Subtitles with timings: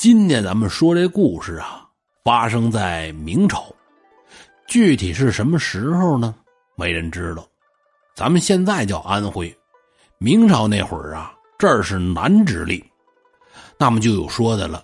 [0.00, 1.86] 今天咱们说这故事啊，
[2.24, 3.66] 发生在明朝，
[4.66, 6.34] 具体是什么时候呢？
[6.74, 7.46] 没人知道。
[8.16, 9.54] 咱们现在叫安徽，
[10.16, 12.82] 明朝那会儿啊，这儿是南直隶。
[13.76, 14.82] 那么就有说的了，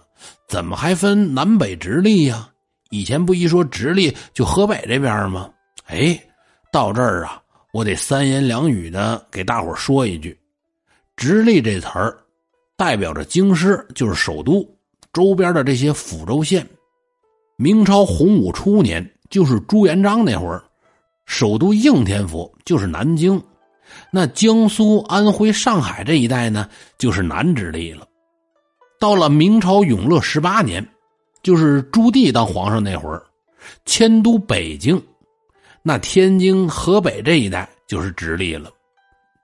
[0.49, 2.51] 怎么还分南北直隶呀？
[2.91, 5.51] 以前不一说直隶就河北这边吗？
[5.87, 6.23] 哎，
[6.71, 7.41] 到这儿啊，
[7.73, 10.39] 我得三言两语的给大伙说一句：
[11.17, 12.15] 直隶这词儿，
[12.77, 14.76] 代表着京师，就是首都。
[15.17, 16.69] 周边的这些府州县，
[17.57, 20.63] 明朝洪武初年，就是朱元璋那会儿，
[21.25, 23.43] 首都应天府就是南京，
[24.13, 28.07] 那江苏、安徽、上海这一带呢，就是南直隶了。
[29.01, 30.87] 到了明朝永乐十八年，
[31.43, 33.25] 就是朱棣当皇上那会儿，
[33.87, 35.03] 迁都北京，
[35.83, 38.71] 那天津、河北这一带就是直隶了。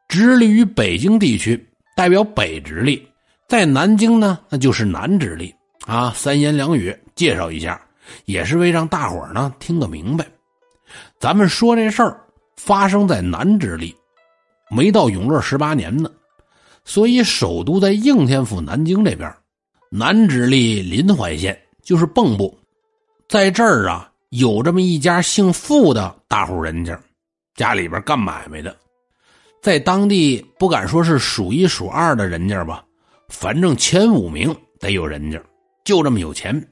[0.07, 1.59] 直隶于北京地区
[1.97, 3.03] 代表北直隶，
[3.49, 5.51] 在南京呢，那就是南直隶。
[5.87, 7.81] 啊，三言两语介绍一下，
[8.25, 10.27] 也是为让大伙呢听个明白。
[11.19, 12.21] 咱们说这事儿
[12.57, 13.95] 发生在南直隶，
[14.71, 16.11] 没到永乐十八年呢，
[16.85, 19.35] 所以首都在应天府南京这边。
[19.91, 22.57] 南直隶临淮县就是蚌埠，
[23.29, 26.99] 在这儿啊有这么一家姓傅的大户人家，
[27.57, 28.75] 家里边干买卖的，
[29.61, 32.85] 在当地不敢说是数一数二的人家吧，
[33.29, 35.43] 反正前五名得有人家。
[35.85, 36.69] 就这么有钱，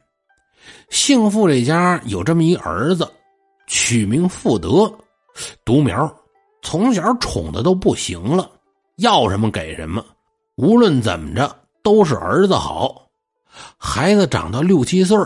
[0.88, 3.10] 姓傅这家有这么一儿子，
[3.66, 4.92] 取名傅德，
[5.64, 6.14] 独苗，
[6.62, 8.50] 从小宠的都不行了，
[8.96, 10.04] 要什么给什么，
[10.56, 13.06] 无论怎么着都是儿子好。
[13.76, 15.18] 孩子长到六七岁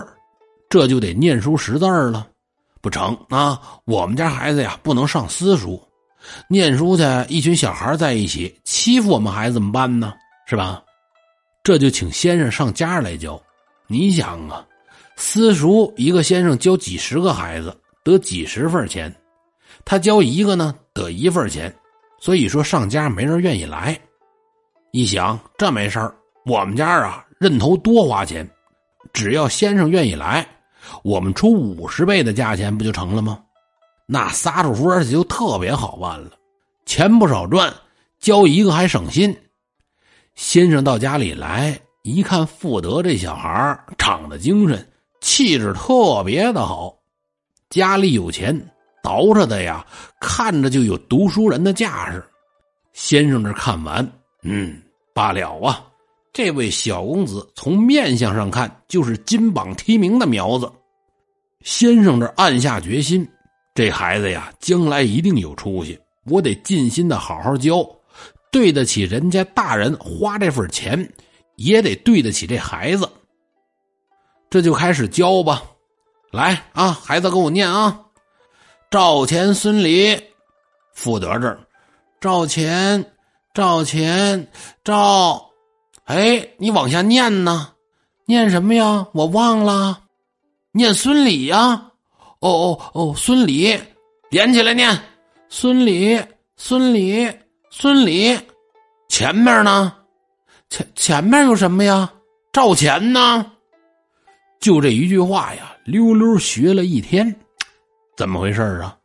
[0.71, 2.27] 这就得念书识字了，
[2.81, 3.61] 不成啊？
[3.85, 5.81] 我们家孩子呀，不能上私塾，
[6.49, 10.15] 念书去，一群小孩在一起欺负我们孩子怎么办呢？
[10.47, 10.83] 是吧？
[11.63, 13.41] 这就请先生上家来教。
[13.87, 14.67] 你想啊，
[15.17, 19.15] 私塾一个先生教几十个孩子得几十份钱，
[19.85, 21.75] 他教一个呢得一份钱，
[22.19, 23.99] 所以说上家没人愿意来。
[24.93, 26.15] 一想这没事儿，
[26.47, 28.49] 我们家啊认头多花钱，
[29.13, 30.47] 只要先生愿意来，
[31.03, 33.41] 我们出五十倍的价钱不就成了吗？
[34.07, 36.31] 那仨主福而且就特别好办了，
[36.87, 37.73] 钱不少赚，
[38.19, 39.37] 教一个还省心。
[40.35, 41.79] 先生到家里来。
[42.05, 44.87] 一看富德这小孩长得精神，
[45.23, 46.95] 气质特别的好，
[47.71, 48.55] 家里有钱，
[49.03, 49.83] 捯饬的呀，
[50.21, 52.23] 看着就有读书人的架势。
[52.93, 54.07] 先生这看完，
[54.43, 54.79] 嗯，
[55.15, 55.83] 罢了啊，
[56.31, 60.71] 这位小公子从面相上看就是金榜题名的苗子。
[61.63, 63.27] 先生这暗下决心，
[63.75, 67.83] 这孩子呀，将来一定有出息，我得尽心的好好教，
[68.53, 71.11] 对得起人家大人花这份钱。
[71.57, 73.09] 也得对得起这孩子，
[74.51, 75.63] 这就开始教吧。
[76.31, 78.01] 来啊，孩子，给我念啊！
[78.91, 80.21] 赵钱孙李，
[80.93, 81.59] 富德这儿，
[82.21, 83.13] 赵钱，
[83.53, 84.49] 赵钱，
[84.83, 85.51] 赵，
[86.05, 87.73] 哎，你往下念呢？
[88.27, 89.07] 念什么呀？
[89.13, 90.01] 我忘了。
[90.73, 91.91] 念孙李呀？
[92.41, 93.79] 哦哦哦，孙李，
[94.31, 94.99] 连起来念。
[95.49, 96.21] 孙李，
[96.57, 97.31] 孙李，
[97.71, 98.37] 孙李，
[99.09, 99.95] 前面呢？
[100.75, 102.13] 前前面有什么呀？
[102.53, 103.53] 赵钱呢？
[104.59, 107.33] 就这一句话呀，溜溜学了一天，
[108.17, 108.99] 怎么回事啊？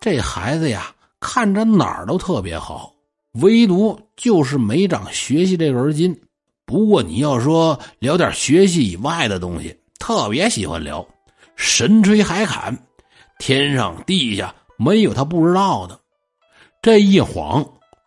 [0.00, 2.94] 这孩子呀，看着哪儿都特别好，
[3.42, 6.18] 唯独就是没长学习这根筋。
[6.64, 11.06] 不过你要说聊点学习以外的东西，特别喜欢聊，
[11.54, 12.74] 神吹海侃，
[13.38, 16.00] 天上地下没有他不知道的。
[16.80, 17.62] 这一晃，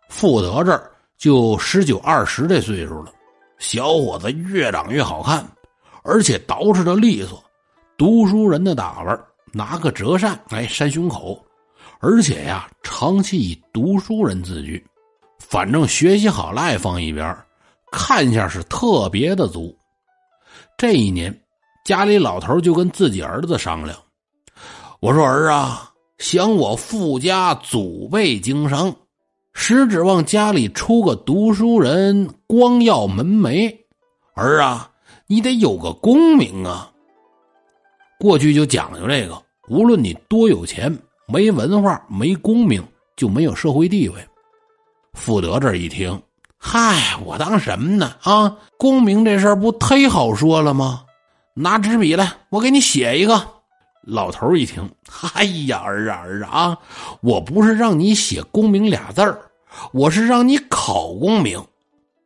[0.10, 0.90] 富德这儿。
[1.24, 3.14] 就十九二十这岁数了，
[3.58, 5.42] 小伙子越长越好看，
[6.04, 7.42] 而且捯饬的利索，
[7.98, 9.18] 读书人的打扮，
[9.54, 11.42] 拿个折扇来扇胸口，
[12.02, 14.86] 而且呀长期以读书人自居，
[15.40, 17.34] 反正学习好赖放一边，
[17.90, 19.74] 看相是特别的足。
[20.78, 21.34] 这一年，
[21.86, 23.98] 家里老头就跟自己儿子商量，
[25.00, 28.94] 我说儿啊，想我富家祖辈经商。
[29.54, 33.74] 实指望家里出个读书人，光耀门楣。
[34.34, 34.90] 儿啊，
[35.28, 36.92] 你得有个功名啊。
[38.20, 40.98] 过去就讲究这个，无论你多有钱，
[41.28, 42.84] 没文化、没功名，
[43.16, 44.16] 就没有社会地位。
[45.14, 46.20] 富德这一听，
[46.58, 48.16] 嗨，我当什么呢？
[48.24, 51.04] 啊，功名这事儿不忒好说了吗？
[51.54, 53.48] 拿纸笔来，我给你写一个。
[54.04, 54.90] 老头一听，
[55.34, 56.78] 哎呀，儿啊儿啊，
[57.22, 59.40] 我不是让你写“功名”俩字儿。
[59.92, 61.60] 我是让你考功名，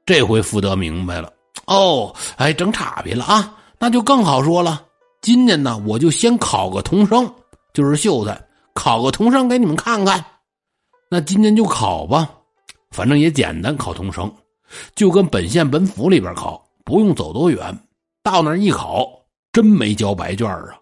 [0.05, 1.31] 这回福德明白了
[1.65, 3.55] 哦，哎，整岔劈了啊！
[3.79, 4.83] 那就更好说了。
[5.21, 7.31] 今年呢，我就先考个童生，
[7.73, 8.41] 就是秀才，
[8.73, 10.23] 考个童生给你们看看。
[11.09, 12.29] 那今年就考吧，
[12.91, 14.29] 反正也简单，考童生，
[14.95, 17.77] 就跟本县本府里边考，不用走多远。
[18.23, 19.07] 到那儿一考，
[19.53, 20.75] 真没交白卷啊，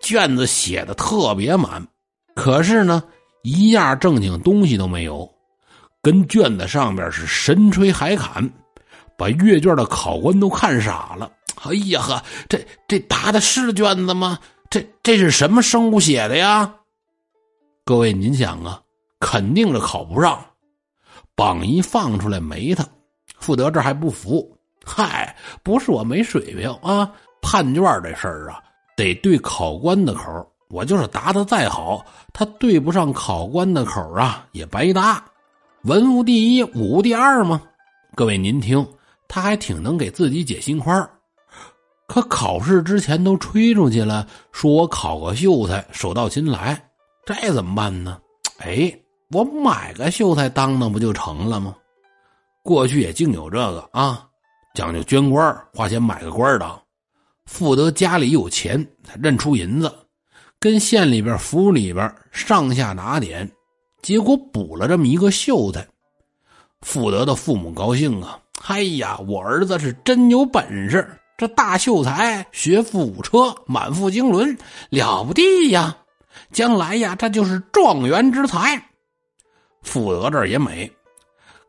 [0.00, 1.86] 卷子写的特别满，
[2.34, 3.02] 可是呢，
[3.42, 5.28] 一样正经东西都没有，
[6.02, 8.48] 跟卷子上边是神吹海侃，
[9.16, 11.30] 把阅卷的考官都看傻了。
[11.64, 14.38] 哎呀呵，这这答的是卷子吗？
[14.68, 16.74] 这这是什么生物写的呀？
[17.84, 18.80] 各位，您想啊，
[19.20, 20.44] 肯定是考不上。
[21.34, 22.86] 榜一放出来没他，
[23.38, 24.56] 傅德这还不服。
[24.84, 27.10] 嗨，不是我没水平啊，
[27.42, 28.62] 判卷这事儿啊，
[28.96, 30.50] 得对考官的口。
[30.68, 35.24] 我就是答的再好，他对不上考官的口啊，也白搭。
[35.84, 37.62] 文无第一，武无第二吗？
[38.16, 38.84] 各位，您听，
[39.28, 41.08] 他还挺能给自己解心宽
[42.08, 46.80] 可考试之前都吹出去了，说我考个秀才手到擒来，
[47.24, 48.18] 这怎么办呢？
[48.58, 48.92] 哎，
[49.30, 51.76] 我买个秀才当当不就成了吗？
[52.62, 54.26] 过去也净有这个啊，
[54.74, 56.76] 讲究捐官，花钱买个官当。
[57.46, 59.90] 富德家里有钱，才认出银子，
[60.60, 63.50] 跟县里边、府里边上下打点，
[64.02, 65.86] 结果补了这么一个秀才。
[66.82, 68.38] 富德的父母高兴啊！
[68.66, 71.08] 哎呀，我儿子是真有本事。
[71.38, 74.56] 这大秀才学富五车，满腹经纶，
[74.90, 75.96] 了不地呀！
[76.50, 78.82] 将来呀，这就是状元之才。
[79.82, 80.90] 富德这儿也美，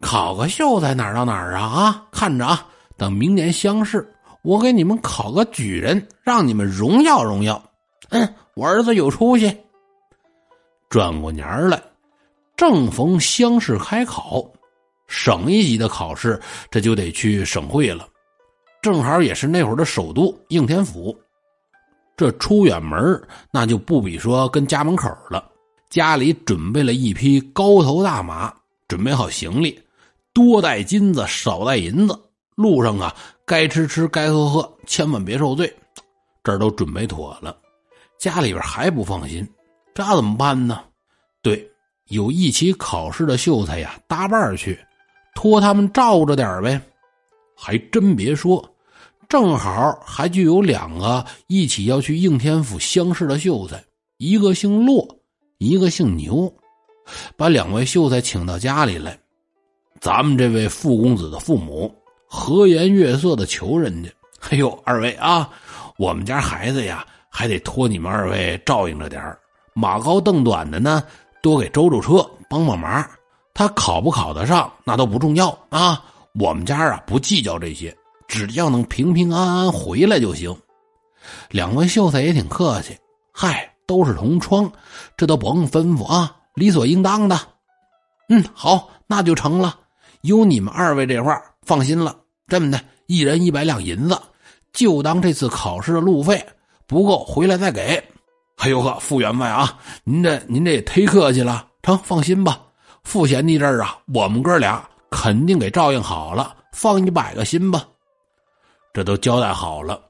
[0.02, 1.62] 考个秀才哪到哪儿啊？
[1.62, 2.66] 啊，看着啊，
[2.96, 4.10] 等明年乡试，
[4.42, 7.62] 我给你们考个举人，让你们荣耀荣耀。
[8.10, 9.56] 嗯，我儿子有出息。
[10.90, 11.82] 转过年来，
[12.56, 14.50] 正逢乡试开考，
[15.08, 16.40] 省一级的考试，
[16.72, 18.08] 这就得去省会了。
[18.82, 21.18] 正好也是那会儿的首都应天府，
[22.16, 25.44] 这出远门那就不比说跟家门口了。
[25.90, 28.54] 家里准备了一匹高头大马，
[28.88, 29.78] 准备好行李，
[30.32, 32.18] 多带金子，少带银子。
[32.56, 33.14] 路上啊，
[33.48, 35.74] 该吃吃，该喝喝，千万别受罪。
[36.44, 37.58] 这儿都准备妥了，
[38.20, 39.48] 家里边还不放心，
[39.96, 40.84] 这怎么办呢？
[41.42, 41.66] 对，
[42.10, 44.78] 有一起考试的秀才呀，搭伴去，
[45.34, 46.80] 托他们照着点呗。
[47.56, 48.64] 还真别说。
[49.30, 53.82] 正好还就有两个一起要去应天府乡试的秀才，
[54.18, 55.08] 一个姓骆，
[55.58, 56.54] 一个姓牛，
[57.38, 59.18] 把两位秀才请到家里来。
[60.02, 61.94] 咱们这位富公子的父母
[62.28, 64.10] 和颜悦色的求人家
[64.50, 65.50] ：“哎呦，二位啊，
[65.98, 69.40] 我们家孩子呀，还得托你们二位照应着点儿
[69.74, 71.04] 马高凳短的呢，
[71.42, 73.10] 多给周周车帮帮忙。
[73.54, 76.04] 他考不考得上那都不重要啊，
[76.40, 77.96] 我们家啊不计较这些。”
[78.28, 80.54] 只要能平平安安回来就行。
[81.50, 82.98] 两位秀才也挺客气，
[83.32, 84.70] 嗨，都是同窗，
[85.16, 87.40] 这都甭吩咐啊，理所应当的。
[88.28, 89.80] 嗯，好，那就成了。
[90.24, 92.18] 有你们二位这话，放心了。
[92.48, 94.18] 这么的，一人一百两银子，
[94.72, 96.42] 就当这次考试的路费，
[96.88, 98.02] 不够回来再给。
[98.56, 101.68] 哎呦呵，傅员外啊，您这您这也忒客气了。
[101.84, 102.62] 成，放心吧，
[103.04, 104.82] 傅贤弟这儿啊，我们哥俩
[105.12, 107.86] 肯定给照应好了，放一百个心吧。
[108.94, 110.02] 这都交代好了，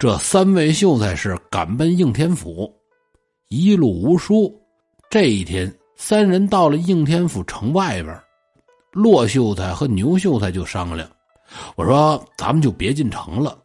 [0.00, 2.68] 这三位秀才是赶奔应天府，
[3.50, 4.52] 一路无书。
[5.08, 8.20] 这一天，三人到了应天府城外边，
[8.94, 11.06] 骆秀才和牛秀才就商量
[11.74, 13.58] ：“我说，咱们就别进城了。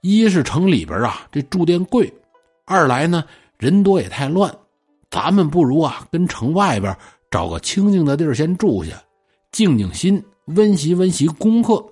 [0.00, 2.12] 一是城里边啊，这住店贵；
[2.64, 3.24] 二来呢，
[3.56, 4.52] 人多也太乱。
[5.08, 6.94] 咱们不如啊，跟城外边
[7.30, 9.00] 找个清静的地儿先住下，
[9.52, 11.82] 静静心，温习温习功课。”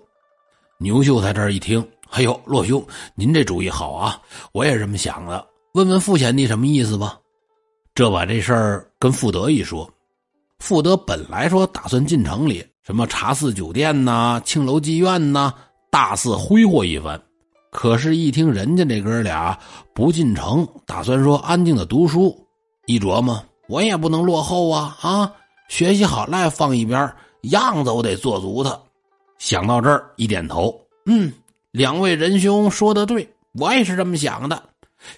[0.79, 1.87] 牛秀才这一听。
[2.11, 4.21] 哎呦，骆兄，您这主意好啊！
[4.51, 5.47] 我也这么想的。
[5.75, 7.17] 问问傅贤弟什么意思吧。
[7.95, 9.89] 这把这事儿跟傅德一说，
[10.59, 15.53] 傅德本来说打算进城里，什么茶肆酒店呐、青楼妓院呐，
[15.91, 17.21] 大肆挥霍一番。
[17.71, 19.57] 可是，一听人家这哥俩
[19.95, 22.37] 不进城，打算说安静的读书，
[22.87, 24.97] 一琢磨，我也不能落后啊！
[25.03, 25.33] 啊，
[25.69, 28.77] 学习好赖放一边，样子我得做足它。
[29.39, 30.75] 想到这儿，一点头，
[31.07, 31.33] 嗯。
[31.71, 34.61] 两位仁兄说的对，我也是这么想的。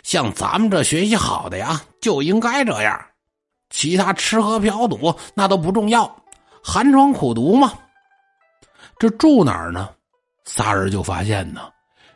[0.02, 3.00] 像咱们这学习好的呀，就应该这样。
[3.71, 6.14] 其他吃喝嫖赌那都不重要，
[6.62, 7.73] 寒窗苦读嘛。
[8.99, 9.88] 这住哪儿呢？
[10.45, 11.71] 仨人就发现呢，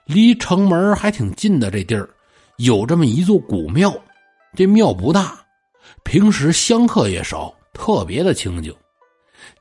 [0.04, 2.08] 离城门还挺近的这地儿，
[2.58, 3.92] 有这么一座古庙。
[4.54, 5.38] 这庙不大，
[6.02, 8.74] 平时香客也少，特别的清静。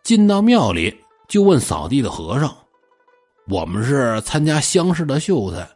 [0.03, 0.95] 进到庙里，
[1.27, 2.55] 就问扫地的和尚。
[3.47, 5.67] 我们是参加乡试的秀才，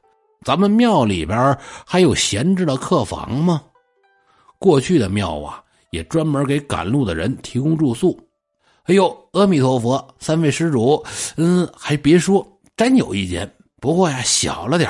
[0.45, 3.61] 咱们庙里边还有闲置的客房吗？
[4.57, 8.19] 过去的庙啊，也专门给赶路的人提供住宿。
[8.89, 11.05] 哎呦，阿弥陀佛，三位施主，
[11.37, 12.43] 嗯，还别说，
[12.75, 13.47] 真有一间，
[13.79, 14.89] 不过呀，小了点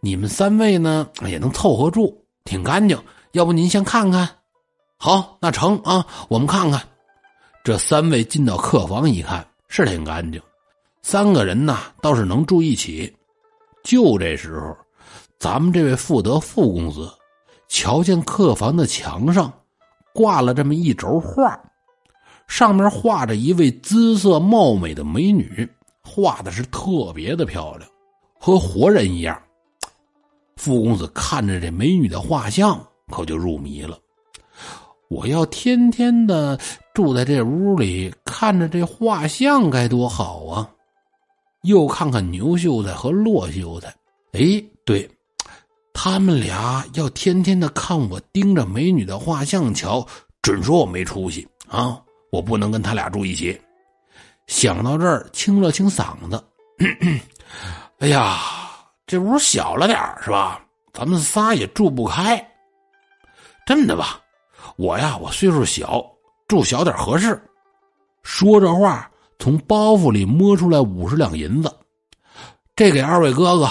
[0.00, 3.02] 你们三位呢，也能凑合住，挺干净。
[3.30, 4.28] 要不您先看看？
[4.98, 6.82] 好，那成啊，我们看看。
[7.64, 10.38] 这三位进到客房一看，是挺干净。
[11.00, 13.10] 三个人呢，倒是能住一起。
[13.82, 14.76] 就这时候，
[15.38, 17.10] 咱们这位富德富公子。
[17.66, 19.50] 瞧见客房的墙上
[20.12, 21.58] 挂了这么一轴画，
[22.46, 25.68] 上面画着一位姿色貌美的美女，
[26.02, 27.88] 画的是特别的漂亮，
[28.38, 29.40] 和活人一样。
[30.56, 33.98] 傅公子看着这美女的画像，可就入迷了。
[35.08, 36.58] 我要天天的
[36.94, 40.70] 住在这屋里，看着这画像该多好啊！
[41.62, 43.88] 又看看牛秀才和骆秀才，
[44.32, 45.08] 哎，对。
[45.94, 50.06] 他们俩要天天的看我盯着美女的画像瞧，
[50.40, 52.02] 准说我没出息啊！
[52.32, 53.60] 我不能跟他俩住一起。
[54.46, 56.42] 想到这儿，清了清嗓子，
[57.98, 58.40] 哎呀，
[59.06, 60.60] 这屋小了点是吧？
[60.94, 62.42] 咱们仨也住不开。
[63.66, 64.18] 真的吧？
[64.76, 66.04] 我呀，我岁数小，
[66.48, 67.40] 住小点合适。
[68.22, 71.70] 说着话，从包袱里摸出来五十两银子，
[72.74, 73.70] 这给二位哥哥，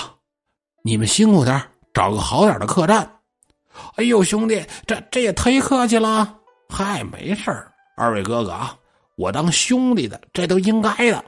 [0.83, 1.61] 你们辛苦点
[1.93, 3.19] 找个好点的客栈。
[3.95, 6.37] 哎呦，兄弟，这这也忒客气了。
[6.69, 7.51] 嗨，没事
[7.95, 8.75] 二位哥哥啊，
[9.15, 11.23] 我当兄弟的，这都应该的。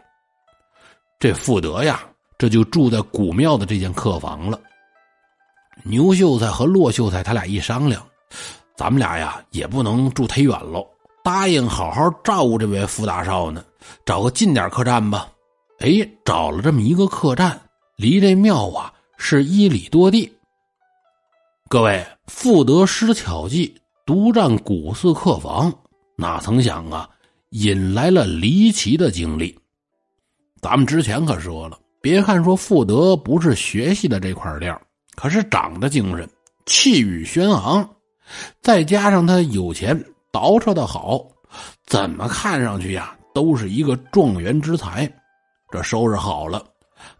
[1.19, 2.03] 这富德呀，
[2.37, 4.59] 这就住在古庙的这间客房了。
[5.83, 8.05] 牛秀才和骆秀才他俩一商量，
[8.75, 10.87] 咱们俩呀也不能住忒远喽，
[11.23, 13.63] 答应好好照顾这位傅大少呢，
[14.05, 15.29] 找个近点客栈吧。
[15.79, 17.59] 哎，找了这么一个客栈，
[17.95, 20.31] 离这庙啊是一里多地。
[21.67, 25.73] 各位，富德施巧计独占古寺客房，
[26.15, 27.09] 哪曾想啊，
[27.49, 29.57] 引来了离奇的经历。
[30.61, 34.79] 咱们之前可说了，别看说富德不是学习的这块料，
[35.15, 36.29] 可是长得精神，
[36.65, 37.87] 气宇轩昂，
[38.61, 40.01] 再加上他有钱，
[40.31, 41.25] 倒饬的好，
[41.85, 45.11] 怎么看上去呀，都是一个状元之才。
[45.71, 46.63] 这收拾好了，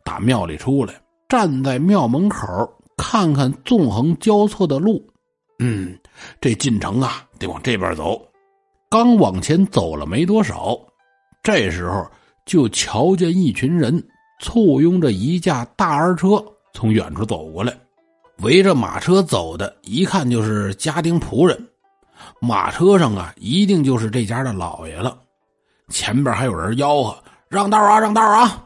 [0.04, 0.94] 打庙里出来，
[1.28, 2.48] 站在庙门口。
[2.96, 5.04] 看看纵横交错的路，
[5.58, 5.98] 嗯，
[6.40, 8.24] 这进城啊，得往这边走。
[8.94, 10.78] 刚往前走了没多少，
[11.42, 12.08] 这时候
[12.46, 14.08] 就瞧见一群人
[14.40, 16.28] 簇拥着一架大二车
[16.76, 17.76] 从远处走过来，
[18.44, 21.68] 围着马车走的，一看就是家丁仆人。
[22.40, 25.18] 马车上啊，一定就是这家的老爷了。
[25.90, 27.18] 前边还有人吆喝
[27.50, 28.64] ：“让道啊，让道啊！”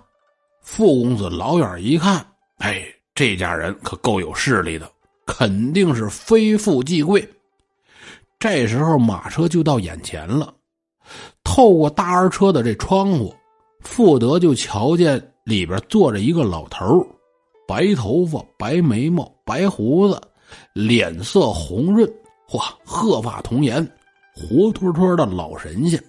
[0.62, 2.18] 傅公子老远一看，
[2.58, 2.86] 哎。
[3.16, 4.92] 这家人可够有势力的，
[5.26, 7.28] 肯定是非富即贵。
[8.40, 10.54] 这时候马车就到眼前了，
[11.44, 13.36] 透过大二车的这窗户，
[13.82, 17.06] 富德就瞧见里边坐着一个老头
[17.68, 20.22] 白头发、白眉毛、白胡子，
[20.74, 22.08] 脸色红润，
[22.54, 23.84] 哇，鹤发童颜，
[24.36, 26.02] 活脱脱的老神仙。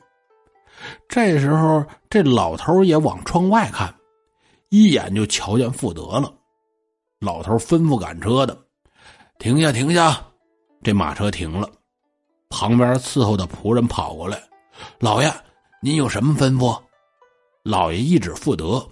[1.08, 3.92] 这时候这老头也往窗外看，
[4.68, 6.32] 一眼就瞧见富德了。
[7.20, 8.56] 老头吩咐赶车的
[9.40, 10.24] ：“停下，停下！”
[10.84, 11.68] 这马车停了，
[12.50, 14.40] 旁边伺候的仆人跑过来
[14.98, 15.32] ：“老爷，
[15.82, 16.76] 您有什么吩咐？”
[17.62, 18.86] 老爷一指富德：“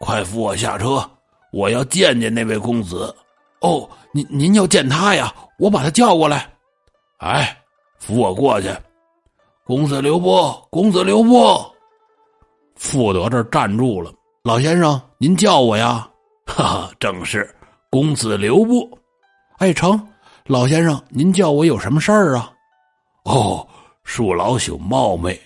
[0.00, 1.08] 快扶我下车，
[1.52, 3.14] 我要见见那位公子。
[3.60, 5.32] ”“哦，您您要见他呀？
[5.58, 6.50] 我把他叫过来。
[7.18, 7.56] ”“哎，
[7.98, 8.74] 扶我过去。
[9.64, 11.64] ”“公子留步，公子留步！”
[12.74, 14.12] 富德这站住了。
[14.42, 16.08] “老先生，您叫我呀？”
[16.46, 17.48] 哈 哈，正是
[17.90, 18.98] 公子留步。
[19.58, 20.08] 哎，成，
[20.46, 22.52] 老先生，您叫我有什么事儿啊？
[23.24, 23.66] 哦，
[24.04, 25.40] 恕老朽冒昧，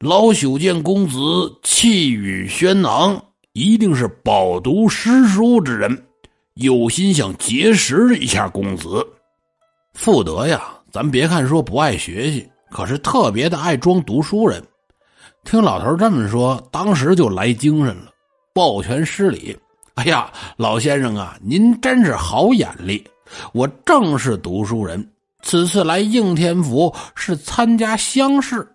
[0.00, 1.18] 老朽见公子
[1.62, 6.04] 气宇轩昂，一定是饱读诗书之人，
[6.54, 9.06] 有心想结识一下公子。
[9.94, 14.62] 富德呀，咱别看说不爱学习，可是特别的爱装读书人。
[15.44, 18.10] 听老头这么说，当时就来精神了，
[18.52, 19.56] 抱拳施礼。
[19.94, 23.04] 哎呀，老先生啊，您真是好眼力！
[23.52, 25.11] 我正是读书人，
[25.42, 28.66] 此次来应天府是参加乡试。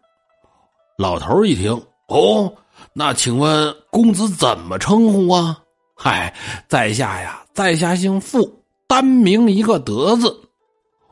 [0.97, 1.71] 老头一听，
[2.07, 2.53] 哦，
[2.93, 5.57] 那请问公子怎么称呼啊？
[5.95, 6.33] 嗨，
[6.67, 10.27] 在下呀，在下姓傅，单名一个德字。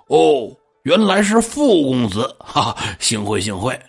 [0.07, 0.49] 哦，
[0.83, 3.79] 原来是傅公子，哈哈，幸会幸会。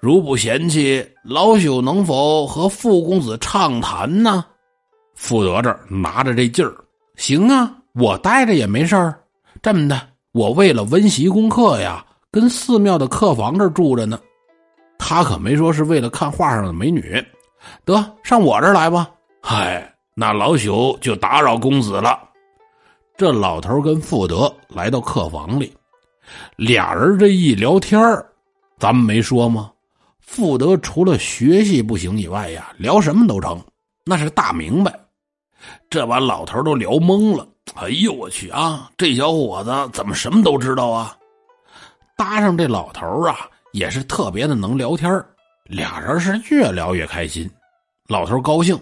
[0.00, 4.44] 如不嫌弃，老朽能否和傅公子畅谈呢？
[5.14, 6.74] 富德这儿拿着这劲儿，
[7.16, 9.18] 行啊，我待着也没事儿。
[9.62, 9.98] 这么的，
[10.34, 14.18] 我为了温习功课呀，跟寺庙的客房这住着呢。
[14.98, 17.24] 他可没说是为了看画上的美女。
[17.84, 19.08] 得上我这儿来吧。
[19.40, 22.18] 嗨，那老朽就打扰公子了。
[23.16, 25.72] 这老头跟富德来到客房里，
[26.56, 28.02] 俩人这一聊天
[28.76, 29.70] 咱们没说吗？
[30.18, 33.62] 富德除了学习不行以外呀，聊什么都成，
[34.04, 34.92] 那是大明白。
[35.88, 37.46] 这把老头都聊懵了。
[37.76, 38.90] 哎呦我去啊！
[38.96, 41.16] 这小伙子怎么什么都知道啊？
[42.16, 45.24] 搭上这老头啊，也是特别的能聊天
[45.64, 47.50] 俩人是越聊越开心。
[48.06, 48.78] 老头高兴，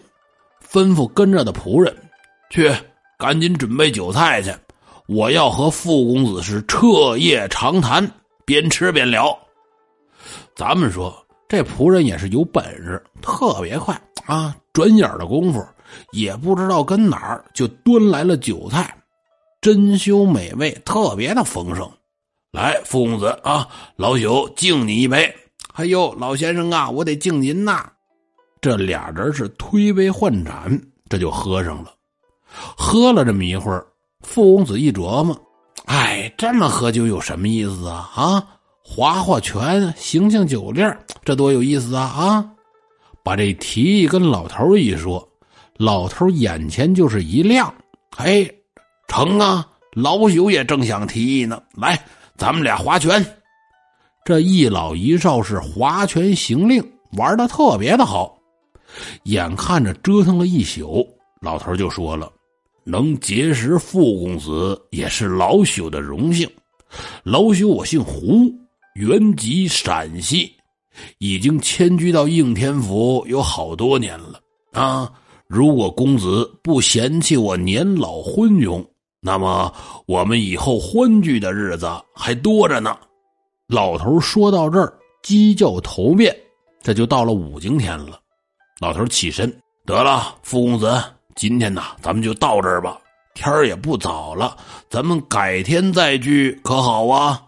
[0.69, 1.97] 吩咐跟着的仆人
[2.51, 2.71] 去
[3.17, 4.53] 赶紧准备酒菜去。
[5.07, 8.07] 我要和傅公子是彻夜长谈，
[8.45, 9.39] 边吃边聊。
[10.57, 11.15] 咱们说
[11.49, 14.55] 这仆人也是有本事，特别快啊！
[14.73, 15.65] 转眼的功夫，
[16.13, 18.97] 也不知道跟哪儿就端来了酒菜，
[19.61, 21.91] 珍馐美味，特别的丰盛。
[22.53, 25.35] 来，傅公子啊，老朽敬你一杯。
[25.75, 27.91] 哎呦，老先生啊，我得敬您呐！
[28.61, 31.95] 这俩人是推杯换盏，这就喝上了。
[32.77, 33.87] 喝了这么一会儿，
[34.21, 35.35] 傅公子一琢磨，
[35.87, 38.11] 哎，这么喝酒有什么意思啊？
[38.15, 38.47] 啊！
[38.85, 40.95] 划划拳，行行酒令
[41.25, 42.03] 这多有意思啊！
[42.03, 42.51] 啊，
[43.25, 45.27] 把这提议跟老头一说，
[45.83, 47.75] 老头眼前就是一亮。
[48.17, 48.49] 哎，
[49.09, 49.69] 成啊！
[49.97, 51.61] 老朽也正想提议呢。
[51.75, 52.01] 来，
[52.37, 53.25] 咱们俩划拳。
[54.25, 56.81] 这一老一少是划拳行令，
[57.19, 58.39] 玩的特别的好。
[59.25, 61.05] 眼看着折腾了一宿，
[61.41, 62.31] 老头就说了
[62.87, 66.49] ：“能结识傅公子，也是老朽的荣幸。
[67.25, 68.49] 老朽我姓胡。”
[68.95, 70.55] 原籍陕西，
[71.19, 74.39] 已经迁居到应天府有好多年了
[74.71, 75.11] 啊！
[75.53, 78.83] 如果公子不嫌弃我年老昏庸，
[79.21, 79.71] 那么
[80.07, 82.97] 我们以后欢聚的日子还多着呢。
[83.67, 86.35] 老头说到这儿，鸡叫头遍，
[86.83, 88.19] 这就到了五更天了。
[88.81, 90.99] 老头起身，得了，傅公子，
[91.35, 92.99] 今天呐，咱们就到这儿吧。
[93.35, 94.57] 天儿也不早了，
[94.89, 97.43] 咱们改天再聚，可好啊？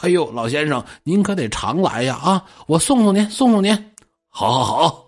[0.00, 2.16] 哎呦，老先生，您可得常来呀！
[2.16, 3.92] 啊，我送送您，送送您。
[4.30, 5.04] 好，好，好。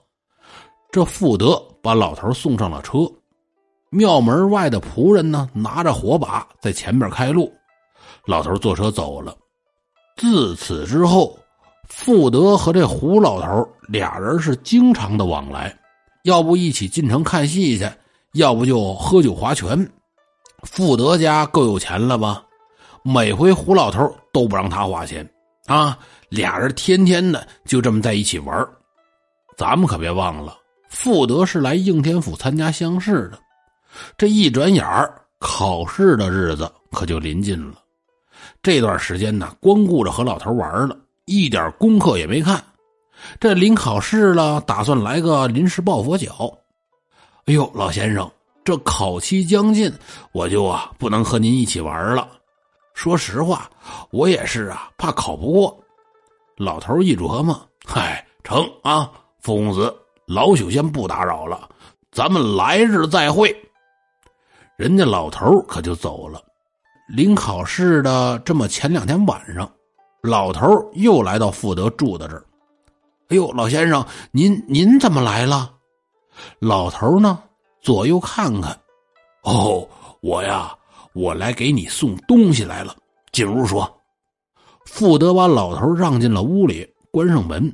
[0.92, 3.00] 这富德把老头送上了车，
[3.90, 7.52] 庙门外的仆人呢，拿着火把在前面开路。
[8.24, 9.36] 老头坐车走了。
[10.16, 11.38] 自此之后，
[11.86, 15.78] 富德和这胡老头俩人是经常的往来，
[16.22, 17.86] 要不一起进城看戏去，
[18.32, 19.86] 要不就喝酒划拳。
[20.62, 22.42] 富德家够有钱了吧？
[23.02, 25.28] 每回胡老头都不让他花钱，
[25.66, 25.98] 啊，
[26.30, 28.66] 俩人天天的就这么在一起玩
[29.58, 30.56] 咱们可别忘了，
[30.94, 33.38] 富德是来应天府参加乡试的，
[34.16, 37.80] 这一转眼儿考试的日子可就临近了。
[38.62, 42.62] 这段时间呢，光顾着和老头玩了，一点功课也没看。
[43.40, 46.56] 这临考试了，打算来个临时抱佛脚。
[47.46, 48.30] 哎呦，老先生，
[48.64, 49.92] 这考期将近，
[50.32, 52.28] 我就啊不能和您一起玩了。
[52.94, 53.68] 说实话，
[54.10, 55.76] 我也是啊，怕考不过。
[56.56, 59.94] 老头一琢磨，嗨，成啊，傅公子，
[60.26, 61.68] 老朽先不打扰了，
[62.10, 63.54] 咱们来日再会。
[64.76, 66.42] 人家老头可就走了。
[67.08, 69.70] 临考试的这么前两天晚上，
[70.22, 72.44] 老头又来到富德住的这儿。
[73.28, 75.70] 哎呦，老先生，您您怎么来了？
[76.58, 77.42] 老头呢，
[77.80, 78.78] 左右看看，
[79.42, 79.88] 哦，
[80.20, 80.74] 我呀。
[81.12, 82.92] 我来给你送东西来了，
[83.30, 83.88] 进屋说。
[84.84, 87.72] 富德把老头让进了屋里，关上门。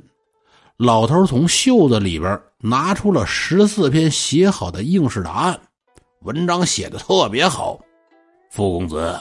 [0.83, 5.59] 老头从袖子里边拿出了十四篇写好的应试答案，
[6.21, 7.79] 文章写的特别好。
[8.49, 9.15] 傅公子，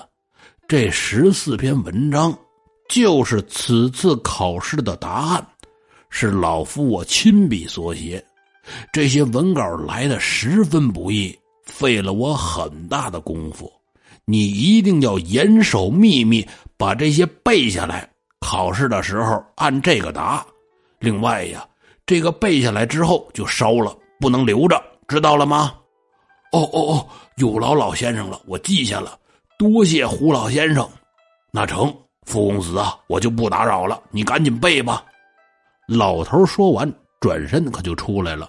[0.67, 2.35] 这十四篇文章
[2.89, 5.47] 就是此次考试的答案，
[6.09, 8.25] 是老夫我亲笔所写。
[8.91, 13.71] 这些文稿来的十分不易，费了我很大的功夫。
[14.25, 18.09] 你一定要严守秘密，把这些背下来。
[18.41, 20.43] 考试的时候按这个答。
[21.01, 21.67] 另外呀，
[22.07, 25.75] 这个背下来之后就烧了，不能留着，知道了吗？
[26.53, 29.19] 哦哦哦，有劳老先生了，我记下了。
[29.59, 30.89] 多谢胡老先生。
[31.51, 31.95] 那成，
[32.27, 35.05] 傅公子啊，我就不打扰了，你赶紧背吧。
[35.87, 38.49] 老头说完，转身可就出来了。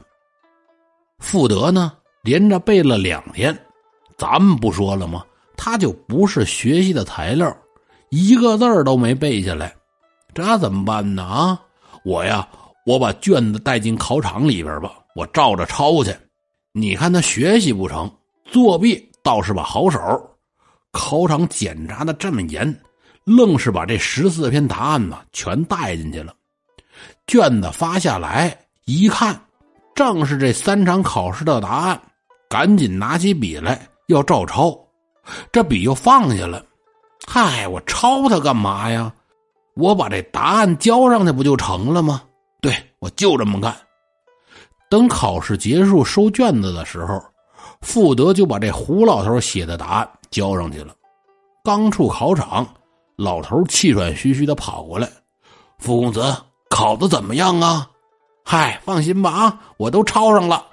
[1.20, 3.58] 富德呢，连着背了两天。
[4.18, 5.26] 咱们不说了吗？
[5.56, 7.56] 他就不是学习的材料，
[8.10, 9.76] 一个字儿都没背下来，
[10.34, 11.24] 这怎么办呢？
[11.24, 11.62] 啊，
[12.04, 12.48] 我呀，
[12.86, 16.16] 我把卷子带进考场里边吧，我照着抄去。
[16.72, 18.12] 你看他学习不成，
[18.46, 20.00] 作弊倒是把好手。
[20.92, 22.82] 考场检查的这么严，
[23.24, 26.34] 愣是把这十四篇答案呢全带进去了。
[27.28, 29.40] 卷子发下来一看，
[29.96, 32.02] 正是这三场考试的答案，
[32.50, 34.78] 赶紧拿起笔来要照抄，
[35.52, 36.66] 这笔又放下了。
[37.28, 39.14] 嗨，我抄他干嘛呀？
[39.76, 42.22] 我把这答案交上去不就成了吗？
[42.62, 43.76] 对，我就这么干。
[44.90, 47.22] 等考试结束收卷子的时候，
[47.82, 50.94] 富德就把这胡老头写的答案交上去了。
[51.64, 52.68] 刚出考场，
[53.16, 55.10] 老头气喘吁吁的跑过来
[55.80, 56.22] ：“傅公子，
[56.70, 57.90] 考的怎么样啊
[58.44, 60.66] ？”“嗨，放心吧，啊，我都抄上了。”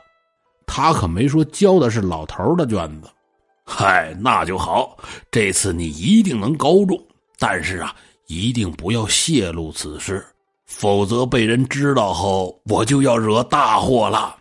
[0.66, 3.08] 他可没说交的是老头的卷子。
[3.64, 4.96] 嗨，那就好，
[5.30, 6.98] 这次你一定能高中。
[7.38, 7.94] 但是啊，
[8.28, 10.22] 一定不要泄露此事，
[10.66, 14.36] 否则被人知道后，我就要惹大祸了。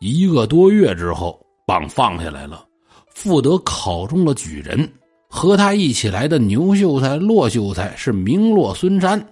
[0.00, 2.66] 一个多月之后，榜放下来了，
[3.14, 4.92] 富德考中了举人，
[5.28, 9.24] 和他一起来的牛秀才、骆秀才是名落孙山，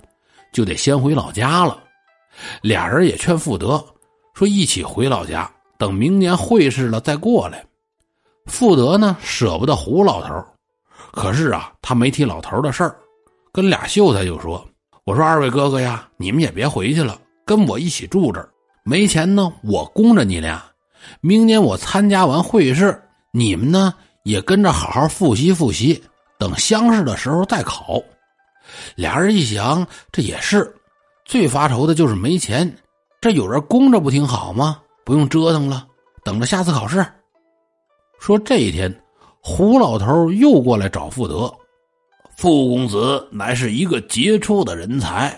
[0.53, 1.83] 就得先回老家了。
[2.62, 3.85] 俩人也劝富德
[4.35, 7.66] 说，一起回老家，等明年会试了再过来。
[8.47, 10.47] 富德呢舍不得胡老头，
[11.11, 12.97] 可是啊，他没提老头的事儿，
[13.52, 14.64] 跟俩秀才就说
[15.04, 18.48] ：“我说二位哥哥呀，你们也别回去了，跟我一起住这儿。
[18.84, 20.64] 没钱呢，我供着你俩。
[21.20, 23.00] 明年我参加完会试，
[23.32, 26.02] 你们呢也跟着好好复习复习，
[26.38, 28.00] 等乡试的时候再考。”
[28.96, 30.74] 俩人一想，这也是，
[31.24, 32.70] 最发愁的就是没钱，
[33.20, 34.80] 这有人供着不挺好吗？
[35.04, 35.87] 不用折腾了，
[36.22, 37.04] 等着下次考试。
[38.20, 38.94] 说这一天，
[39.40, 41.50] 胡老头又过来找富德。
[42.38, 45.37] 傅公子乃是一个杰出的人才，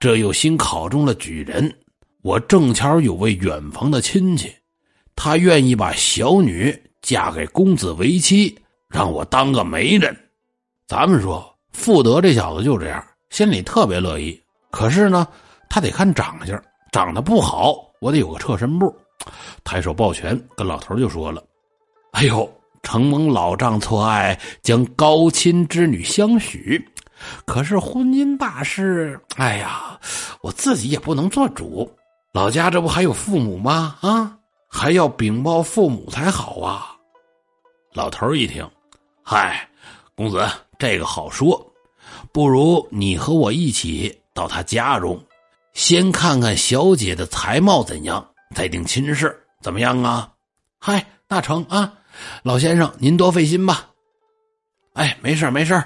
[0.00, 1.72] 这又新考中了举人。
[2.20, 4.52] 我正巧有位远房的亲戚，
[5.14, 10.12] 他愿意把小女嫁给公子为妻，让我当个媒人。
[10.88, 13.00] 咱们说，富德这小子就这样，
[13.30, 14.36] 心里特别乐意。
[14.72, 15.24] 可是呢，
[15.70, 18.92] 他得看长相，长得不好，我得有个侧身步。
[19.62, 21.40] 抬手抱拳，跟老头就说了。
[22.10, 26.84] 哎呦，承蒙老丈错爱，将高亲之女相许。
[27.44, 29.98] 可是婚姻大事，哎呀，
[30.40, 31.90] 我自己也不能做主。
[32.32, 33.96] 老家这不还有父母吗？
[34.00, 34.36] 啊，
[34.68, 36.96] 还要禀报父母才好啊。
[37.92, 38.68] 老头一听，
[39.22, 39.68] 嗨，
[40.16, 40.44] 公子，
[40.78, 41.64] 这个好说，
[42.32, 45.22] 不如你和我一起到他家中，
[45.74, 50.32] 先看看小姐的才貌怎样，再定亲事，怎么样啊？
[50.80, 51.92] 嗨，那成啊。
[52.42, 53.88] 老先生，您多费心吧。
[54.94, 55.82] 哎，没事没事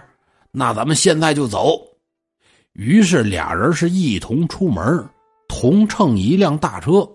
[0.51, 1.81] 那咱们现在就走。
[2.73, 5.09] 于是俩人是一同出门，
[5.49, 7.09] 同乘一辆大车。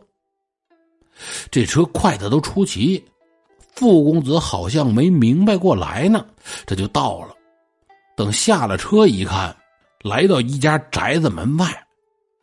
[1.51, 3.03] 这车快的都出奇，
[3.75, 6.25] 傅公子好像没明白过来呢，
[6.65, 7.35] 这就到了。
[8.15, 9.55] 等下了车一看，
[10.03, 11.67] 来到一家宅子门外，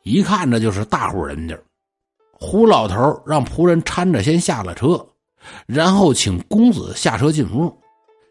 [0.02, 1.58] 一看这就是大户人家。
[2.32, 5.04] 胡老头让仆人搀着先下了车。
[5.66, 7.74] 然后请公子下车进屋，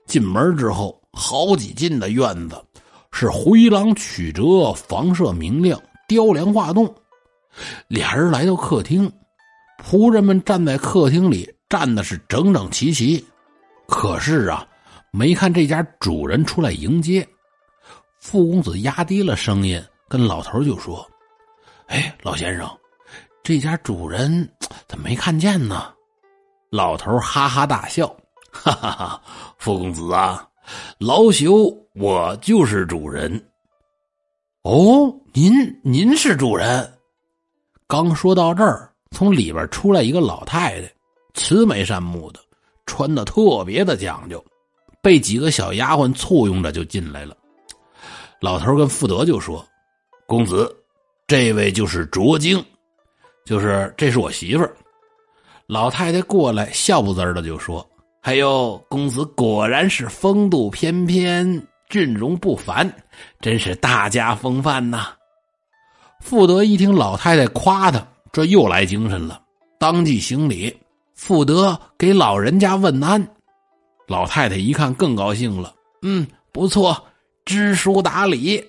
[0.06, 2.64] 进门之后，好几进的院子，
[3.12, 6.94] 是回廊曲折，房舍明亮，雕梁画栋。
[7.88, 9.12] 俩人来到客厅，
[9.84, 13.24] 仆人们站在客厅里站的是整整齐齐，
[13.88, 14.68] 可是啊，
[15.12, 17.28] 没看这家主人出来迎接。
[18.20, 21.08] 傅公子压低了声音跟老头就说
[21.88, 22.70] ：“哎，老先生，
[23.42, 24.48] 这家主人
[24.88, 25.92] 怎么没看见呢？”
[26.70, 28.08] 老头哈哈大笑，
[28.52, 29.22] 哈哈哈！
[29.58, 30.46] 傅公子啊，
[31.00, 33.42] 老朽我就是主人。
[34.64, 36.94] 哦，您您是主人。
[37.88, 40.94] 刚说到这儿，从里边出来一个老太太，
[41.36, 42.40] 慈眉善目的，
[42.86, 44.44] 穿的特别的讲究，
[45.02, 47.36] 被几个小丫鬟簇拥着就进来了。
[48.42, 49.66] 老头跟富德就说
[50.28, 50.70] ：“公子，
[51.28, 52.64] 这位就是卓晶，
[53.46, 54.76] 就是这是我媳妇儿。”
[55.68, 57.86] 老太太过来，笑不滋儿的就说
[58.24, 62.90] ：“哎呦，公子果然是风度翩翩，俊容不凡，
[63.42, 65.10] 真是大家风范呐。”
[66.24, 68.02] 富德一听老太太夸他，
[68.32, 69.42] 这又来精神了，
[69.78, 70.74] 当即行礼。
[71.14, 73.28] 富德给老人家问安，
[74.08, 76.98] 老太太一看更高兴了，嗯，不错，
[77.44, 78.64] 知书达理。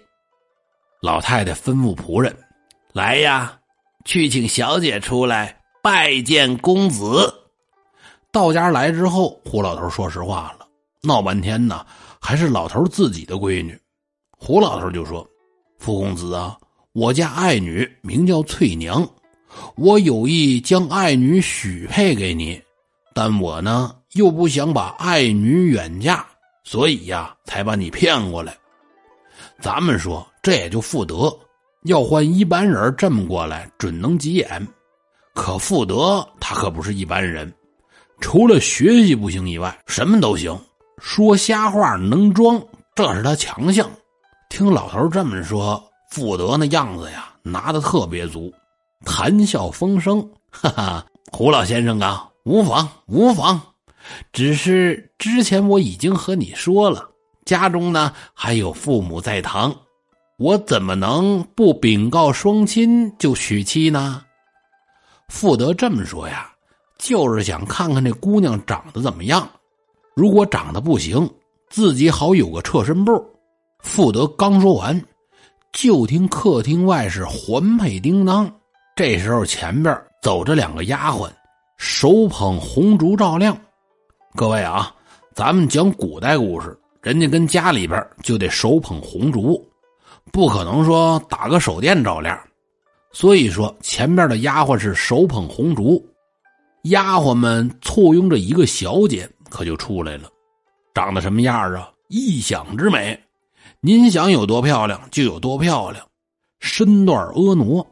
[1.01, 2.35] 老太太吩咐仆人
[2.93, 3.57] ：“来呀，
[4.05, 7.33] 去请小姐出来。”拜见公子，
[8.33, 10.67] 到家来之后，胡老头说实话了，
[11.03, 11.87] 闹半天呢，
[12.21, 13.79] 还是老头自己的闺女。
[14.37, 15.27] 胡老头就说
[15.79, 16.57] ：“傅公子啊，
[16.93, 19.09] 我家爱女名叫翠娘，
[19.77, 22.61] 我有意将爱女许配给你，
[23.15, 26.25] 但我呢又不想把爱女远嫁，
[26.65, 28.57] 所以呀，才把你骗过来。
[29.61, 31.37] 咱们说，这也就妇德。
[31.85, 34.67] 要换一般人这么过来，准能急眼。
[35.39, 37.51] 可富德他可不是一般人，
[38.21, 40.59] 除了学习不行以外，什么都行。
[40.99, 42.61] 说瞎话能装，
[42.97, 43.89] 这是他强项。
[44.51, 48.53] 听老头这么说，富德那样子呀，拿的特别足，
[49.05, 50.29] 谈笑风生。
[50.51, 53.63] 哈哈，胡老先生啊，无妨无妨，
[54.33, 57.09] 只是之前我已经和你说了，
[57.45, 59.73] 家中呢还有父母在堂，
[60.37, 64.25] 我怎么能不禀告双亲就娶妻呢？
[65.29, 66.51] 富德这么说呀，
[66.99, 69.49] 就是想看看这姑娘长得怎么样，
[70.15, 71.31] 如果长得不行，
[71.69, 73.25] 自己好有个侧身步。
[73.81, 75.01] 富德刚说完，
[75.73, 78.51] 就听客厅外是环佩叮当。
[78.97, 81.31] 这时候前边走着两个丫鬟，
[81.77, 83.57] 手捧红烛照亮。
[84.35, 84.93] 各位啊，
[85.35, 89.65] 咱们讲古代故事，人家跟家里边就得手捧红烛，
[90.33, 92.37] 不可能说打个手电照亮。
[93.13, 96.05] 所以说前面的丫鬟是手捧红烛，
[96.85, 100.29] 丫鬟们簇拥着一个小姐，可就出来了，
[100.95, 101.91] 长得什么样啊？
[102.09, 103.19] 异想之美。
[103.81, 106.05] 您想有多漂亮就有多漂亮，
[106.61, 107.85] 身段婀娜，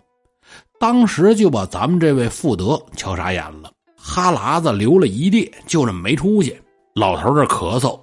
[0.79, 6.57] 当时就把咱们这位富德瞧傻眼了，哈喇子流了一地，就这么没出息。
[6.95, 7.99] 老头这咳嗽，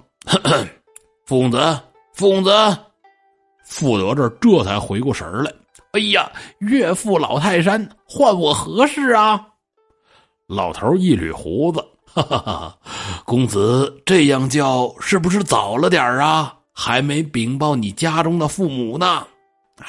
[1.26, 1.80] 傅公子，
[2.12, 2.50] 傅公子，
[3.64, 5.52] 富德这这才回过神来。
[5.94, 6.28] 哎呀，
[6.58, 9.46] 岳父老泰山，唤我何事啊？
[10.48, 12.78] 老头一捋胡子， 哈哈哈，
[13.24, 16.52] 公子这样叫是不是早了点啊？
[16.72, 19.24] 还没禀报你家中的父母呢，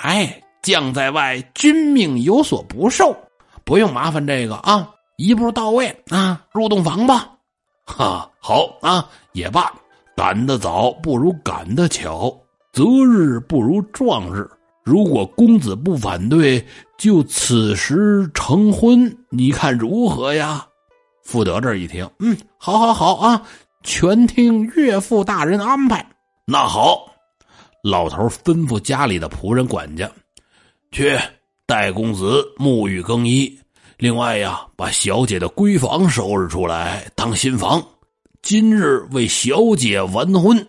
[0.04, 3.16] 哎，将在外，君命有所不受，
[3.64, 4.88] 不用麻烦这个啊，
[5.18, 7.32] 一步到位啊，入洞房吧。
[7.88, 9.74] 哈，好啊，也罢，
[10.16, 12.32] 赶得早不如赶得巧，
[12.72, 14.48] 择日不如撞日。
[14.86, 16.64] 如果公子不反对，
[16.96, 20.64] 就此时成婚，你看如何呀？
[21.24, 23.42] 富德这一听，嗯，好，好，好啊，
[23.82, 26.08] 全听岳父大人安排。
[26.46, 27.12] 那好，
[27.82, 30.08] 老头吩咐家里的仆人管家，
[30.92, 31.18] 去
[31.66, 33.60] 带公子沐浴更衣。
[33.98, 37.84] 另外呀，把小姐的闺房收拾出来当新房。
[38.44, 40.68] 今日为小姐完婚。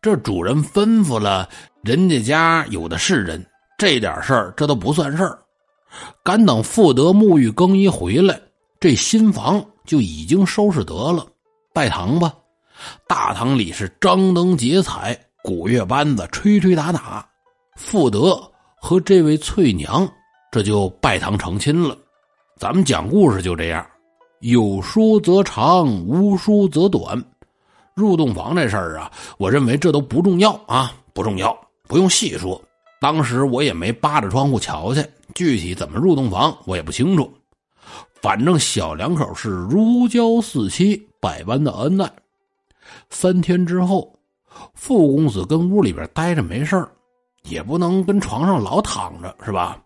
[0.00, 1.48] 这主人吩咐了，
[1.82, 3.44] 人家家有的是人，
[3.76, 5.38] 这点事儿这都不算事儿。
[6.22, 8.38] 赶等富德沐浴更衣回来，
[8.78, 11.26] 这新房就已经收拾得了。
[11.72, 12.34] 拜堂吧。
[13.06, 17.26] 大堂里是张灯结彩，鼓乐班子吹吹打打，
[17.76, 18.40] 富德
[18.80, 20.08] 和这位翠娘
[20.52, 21.96] 这就拜堂成亲了。
[22.56, 23.84] 咱们讲故事就这样，
[24.40, 27.20] 有书则长，无书则短。
[27.94, 31.56] 入洞房这事儿啊，我认为这都不重要啊，不重要，
[31.88, 32.62] 不用细说。
[33.00, 37.32] 当时我也没扒着窗户瞧去，具体怎么入洞房我也不清楚。
[38.20, 42.12] 反正小两口是如胶似漆，百般的恩爱。
[43.08, 44.12] 三天之后，
[44.74, 46.84] 傅公子跟屋里边待着没事
[47.44, 49.80] 也不能跟床上老躺着，是吧？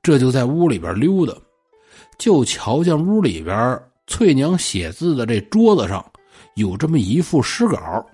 [0.00, 1.34] 这就在屋里边溜达，
[2.18, 6.04] 就瞧见屋里边翠娘写字的这桌子上
[6.54, 8.06] 有这么一副诗稿。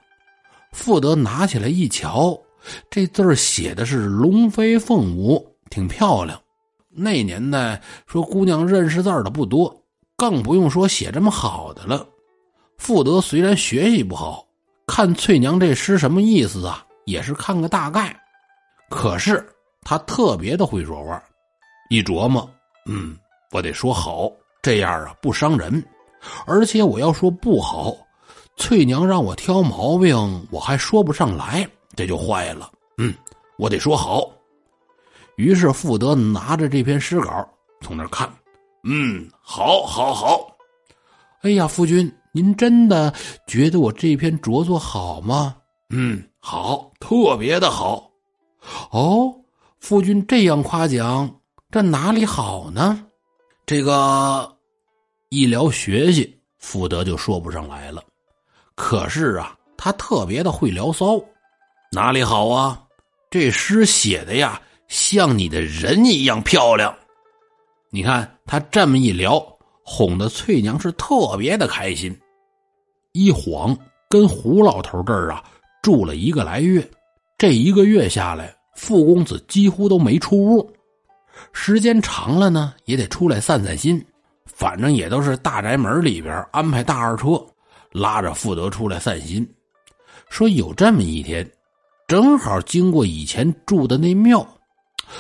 [0.73, 2.41] 傅德拿起来一瞧，
[2.91, 6.41] 这字写的是龙飞凤舞，挺漂亮。
[6.89, 9.75] 那年代说姑娘认识字的不多，
[10.17, 12.07] 更不用说写这么好的了。
[12.77, 14.45] 富德虽然学习不好，
[14.87, 18.19] 看翠娘这诗什么意思啊，也是看个大概。
[18.89, 19.47] 可是
[19.83, 21.23] 他特别的会说话，
[21.91, 22.51] 一琢磨，
[22.87, 23.17] 嗯，
[23.53, 25.83] 我得说好，这样啊不伤人。
[26.45, 27.97] 而且我要说不好，
[28.57, 31.67] 翠娘让我挑毛病，我还说不上来，
[32.01, 32.73] 这就坏了。
[32.97, 33.15] 嗯，
[33.59, 34.33] 我得说好。
[35.37, 37.47] 于是富德拿着这篇诗稿
[37.83, 38.27] 从那看，
[38.85, 40.57] 嗯，好，好，好。
[41.43, 42.11] 哎呀，夫君。
[42.33, 43.13] 您真的
[43.47, 45.57] 觉得我这篇着作好吗？
[45.91, 48.11] 嗯，好，特别的好。
[48.93, 49.35] 哦，
[49.79, 51.31] 夫君这样夸奖，
[51.71, 53.05] 这哪里好呢？
[53.67, 54.57] 这个
[55.29, 58.03] 一聊学习，富德就说不上来了。
[58.75, 61.21] 可是啊，他特别的会聊骚，
[61.93, 62.81] 哪里好啊？
[63.31, 66.97] 这诗写的呀，像你的人一样漂亮。
[67.91, 69.45] 你看他这么一聊。
[69.83, 72.17] 哄得翠娘是特别的开心，
[73.11, 73.77] 一晃
[74.09, 75.43] 跟胡老头这儿啊
[75.83, 76.89] 住了一个来月，
[77.37, 80.73] 这一个月下来，傅公子几乎都没出屋，
[81.53, 84.01] 时间长了呢，也得出来散散心。
[84.47, 87.45] 反正也都是大宅门里边安排大二车，
[87.91, 89.45] 拉着富德出来散心，
[90.29, 91.45] 说有这么一天，
[92.11, 94.45] 正好经过以前住的那庙。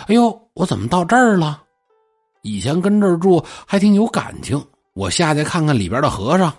[0.08, 1.62] 哎呦，我怎么到这儿了？
[2.42, 4.60] 以前跟这儿住还挺有感情，
[4.94, 6.52] 我下去看看里边的和尚。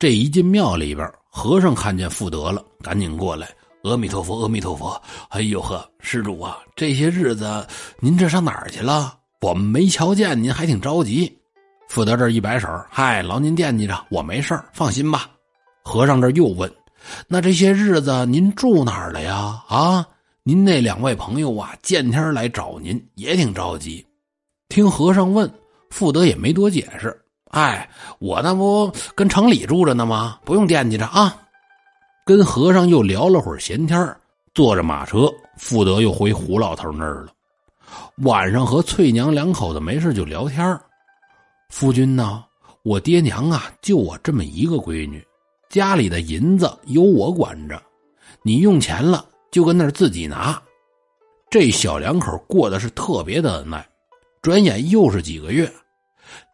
[0.00, 3.48] 这一进庙里边，和尚看见富德了，赶紧过来
[3.84, 5.00] ：“阿弥陀佛，阿弥陀佛！”
[5.30, 7.64] 哎呦呵，施主啊，这些日子
[8.00, 9.16] 您这上哪儿去了？
[9.42, 11.32] 我们没瞧见您，还挺着急。
[11.88, 15.30] 富德这一摆手：“嗨，劳您惦记着，我没事放心吧。”
[15.86, 16.68] 和尚这又问
[17.28, 19.62] ：“那这些日子您住哪儿了呀？
[19.68, 20.06] 啊，
[20.42, 24.04] 您那两位朋友啊，见天来找您，也挺着急。”
[24.68, 25.48] 听和尚问，
[25.90, 27.16] 富德也没多解释。
[27.50, 27.88] 哎，
[28.18, 30.38] 我那不跟城里住着呢吗？
[30.44, 31.36] 不用惦记着啊。
[32.24, 34.16] 跟和尚又聊了会儿闲天
[34.54, 37.32] 坐着马车，富德又回胡老头那儿了。
[38.24, 40.80] 晚上和翠娘两口子没事就聊天
[41.68, 42.44] 夫君呢？
[42.82, 45.24] 我爹娘啊，就我这么一个闺女，
[45.74, 47.82] 家里的银子由我管着，
[48.44, 50.62] 你用钱了就跟那儿自己拿。
[51.50, 53.84] 这小两口过得是特别的恩爱。
[54.40, 55.68] 转眼又是几个月，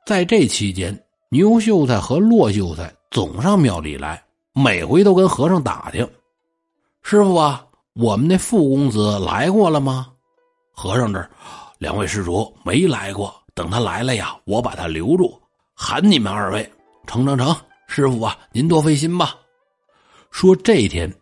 [0.07, 6.09] 在这期间，牛秀才和骆秀才总上庙里来，每回都跟和尚打听
[7.05, 10.07] ：“师傅啊，我们那傅公子来过了吗？”
[10.73, 11.29] 和尚这，
[11.77, 15.39] 两位施主没来过，等他来了呀，我把他留住，
[15.75, 16.73] 喊你们二位。
[17.07, 17.55] 成成成，
[17.93, 19.35] 师傅啊，您多费心吧。
[20.31, 21.13] 说这天，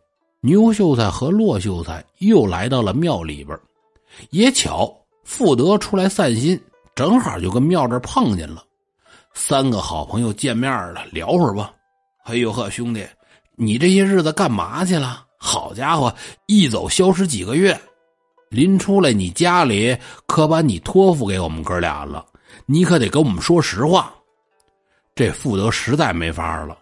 [0.43, 3.59] 牛秀才和骆秀才又来到了庙里边，
[4.31, 4.95] 也巧。
[5.25, 6.61] 富德出来散心，
[6.95, 8.63] 正好就跟庙这碰见了。
[9.33, 11.73] 三个好朋友见面了，聊会儿吧。
[12.25, 13.07] 哎呦呵，兄弟，
[13.57, 15.25] 你这些日子干嘛去了？
[15.39, 17.79] 好家伙，一走消失几个月，
[18.51, 22.23] 临出来你家里可把你托付给我们哥俩了，
[22.67, 24.15] 你可得跟我们说实话。
[25.19, 26.79] 这富德实在没法了，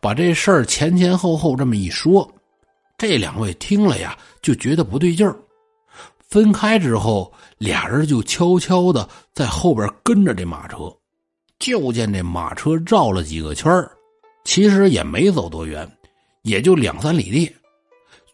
[0.00, 2.32] 把这事儿前前后后这么一说，
[2.96, 5.34] 这两位听了呀，就觉得不对劲儿。
[6.28, 10.96] 分开之后，俩人就悄悄的在后边跟着这马车，
[11.58, 13.90] 就见这马车绕了几个圈儿
[14.44, 15.84] 其实也没走多远，
[16.42, 17.52] 也就两三里地，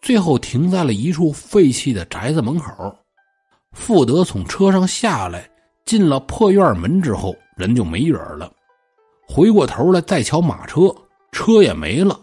[0.03, 2.95] 最后停在了一处废弃的宅子门口。
[3.73, 5.49] 富德从车上下来，
[5.87, 8.53] 进了破院门之后，人就没影了。
[9.29, 10.93] 回过头来再瞧马车，
[11.33, 12.19] 车也没了，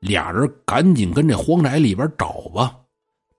[0.00, 2.76] 俩人赶紧跟这荒宅里边找吧。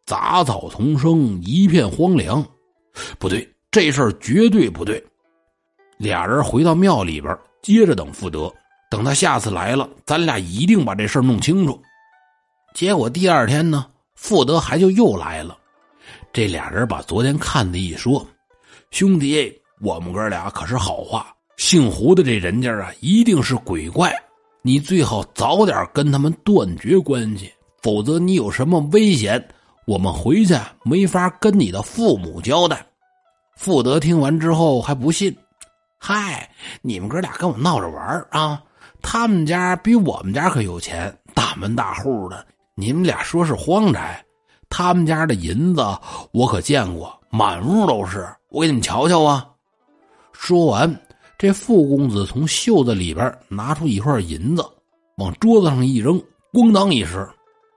[0.06, 2.44] 杂草丛生，一片荒凉。
[3.20, 5.04] 不对，这事儿绝对不对。
[5.98, 8.52] 俩人回到庙里边，接着等富德。
[8.90, 11.82] 等他下次来了，咱俩一定把这事儿弄清楚。
[12.74, 15.58] 结果第二天呢，富德还就又来了。
[16.32, 18.26] 这俩人把昨天看的一说，
[18.92, 21.35] 兄弟，我们哥俩可是好话。
[21.58, 24.14] 姓胡的这人家啊，一定是鬼怪，
[24.62, 29.44] 你最好早点跟他们断绝关系，否则你有什么危险。
[29.86, 32.86] 我们回去没法跟你的父母交代。
[33.56, 35.36] 富德听完之后还不信，
[35.98, 36.50] 嗨，
[36.82, 38.62] 你们哥俩跟我闹着玩啊？
[39.02, 42.46] 他们家比我们家可有钱，大门大户的。
[42.74, 44.26] 你们俩说是荒宅，
[44.68, 45.82] 他们家的银子
[46.32, 48.28] 我可见过，满屋都是。
[48.50, 49.48] 我给你们瞧瞧啊！
[50.34, 51.02] 说完，
[51.38, 54.66] 这傅公子从袖子里边拿出一块银子，
[55.18, 56.22] 往桌子上一扔，
[56.54, 57.28] 咣当一声。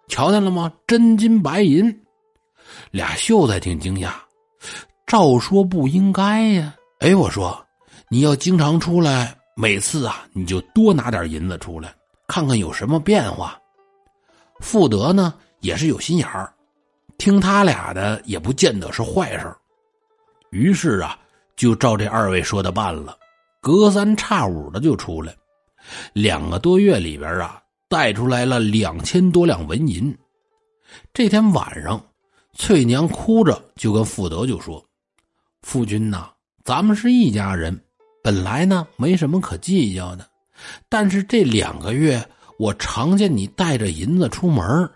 [0.08, 0.72] 瞧见了吗？
[0.86, 1.94] 真金白银，
[2.90, 4.12] 俩秀才挺惊讶。
[5.06, 6.74] 照说不应该呀。
[7.00, 7.62] 哎，我说，
[8.08, 11.94] 你要经常出来，每次啊，你就多拿点银子出来，
[12.26, 13.58] 看看有什么变化。
[14.60, 16.52] 富德呢，也是有心眼儿，
[17.18, 19.54] 听他俩的也不见得是坏事
[20.50, 21.18] 于是啊，
[21.54, 23.16] 就照这二位说的办了，
[23.60, 25.34] 隔三差五的就出来。
[26.12, 27.62] 两个多月里边啊。
[27.90, 30.14] 带出来了两千多两纹银。
[31.14, 31.98] 这天晚上，
[32.52, 34.84] 翠娘哭着就跟富德就说
[35.64, 36.28] ：“夫君呐，
[36.64, 37.80] 咱们是一家人，
[38.22, 40.28] 本来呢没什么可计较的。
[40.90, 42.22] 但是这两个月，
[42.58, 44.90] 我常见你带着银子出门，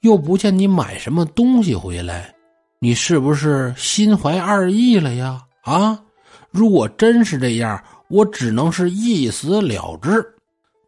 [0.00, 2.34] 又不见你买什么东西回来，
[2.78, 5.42] 你是不是心怀二意了呀？
[5.62, 5.98] 啊，
[6.50, 10.24] 如果真是这样，我只能是一死了之。”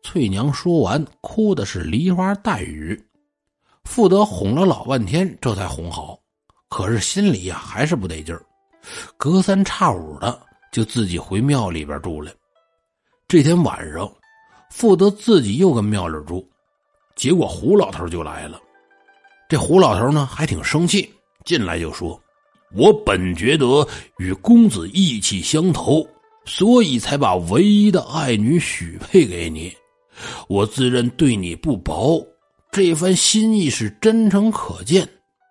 [0.02, 3.00] 翠娘说完，哭的是梨花带雨。
[3.84, 6.18] 富德哄了老半天，这才哄好。
[6.68, 8.44] 可是心里呀，还是不得劲儿，
[9.16, 10.40] 隔三差五的
[10.72, 12.32] 就自己回庙里边住了。
[13.26, 14.08] 这天晚上，
[14.70, 16.48] 富德自己又跟庙里住，
[17.14, 18.60] 结果胡老头就来了。
[19.48, 21.12] 这胡老头呢，还挺生气，
[21.44, 22.20] 进来就说
[22.74, 23.86] ：“我本觉得
[24.18, 26.06] 与公子意气相投，
[26.46, 29.70] 所以才把唯一的爱女许配给你。”
[30.48, 32.26] 我自认对你不薄，
[32.72, 35.06] 这番心意是真诚可见。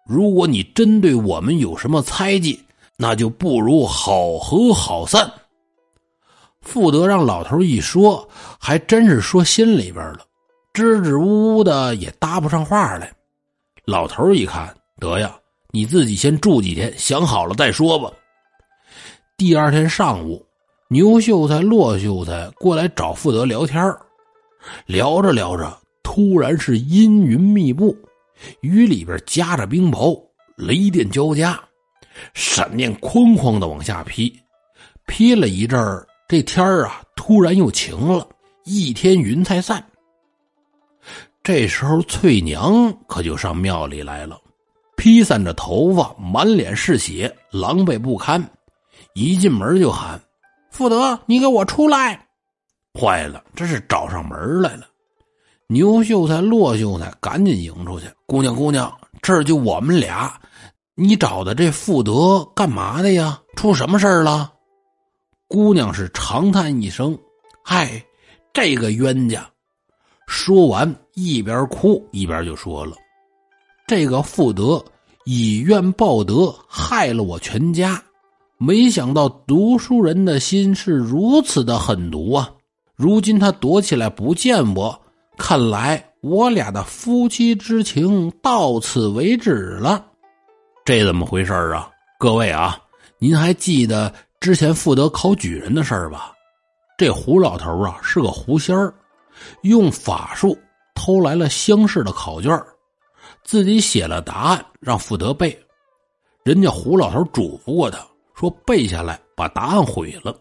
[0.08, 2.60] 如果你真对我们有什么猜忌，
[2.98, 5.32] 那就不如好合好散。
[6.62, 8.28] 富德让老头一说，
[8.60, 10.20] 还真是说心里边了，
[10.74, 13.12] 支支吾吾的也搭不上话来。
[13.86, 15.36] 老头一看，得呀，
[15.72, 18.12] 你自己先住几天，想好了再说吧。
[19.38, 20.45] 第二天上午，
[20.88, 23.84] 牛秀才、骆秀才过来找富德聊天
[24.86, 27.98] 聊着聊着，突然是阴云密布，
[28.62, 30.22] 雨里边夹着冰雹，
[30.56, 31.60] 雷电交加，
[32.34, 34.32] 闪电哐哐的往下劈，
[35.08, 36.08] 劈了一阵儿。
[36.28, 38.28] 这天儿啊，突然又晴了，
[38.64, 39.84] 一天云才散。
[41.44, 44.40] 这时候，翠娘可就上庙里来了，
[44.98, 48.44] 披散着头发，满脸是血，狼狈不堪。
[49.14, 50.20] 一进门就喊
[50.76, 52.28] ：“富德，你给我出来！”
[53.00, 54.86] 坏了，这是找上门来了。
[55.68, 60.38] 牛秀才、骆秀才赶紧迎出去：“姑娘，姑娘，这就我们俩，
[60.94, 63.42] 你找的这富德干嘛的呀？
[63.56, 64.52] 出什么事儿了？”
[65.48, 67.18] 姑娘是长叹一声
[67.64, 68.04] ：“嗨，
[68.52, 69.50] 这个冤家！”
[70.28, 72.98] 说完，一边哭一边就说了
[73.88, 74.84] ：“这个富德
[75.24, 78.04] 以怨报德，害了我全家。
[78.58, 82.50] 没想到读书人的心是如此的狠毒啊！
[82.96, 85.02] 如今他躲起来不见我，
[85.38, 90.06] 看来我俩的夫妻之情到此为止了。
[90.86, 91.90] 这怎么回事啊？
[92.18, 92.78] 各位啊，
[93.20, 96.32] 您还记得？”之前负责考举人的事儿吧，
[97.00, 98.94] 这胡老头啊是个狐仙儿，
[99.64, 100.56] 用法术
[100.94, 102.56] 偷来了乡试的考卷，
[103.44, 105.58] 自己写了答案让富德背。
[106.44, 107.98] 人家胡老头嘱咐过他
[108.36, 110.36] 说背下来把答案毁了，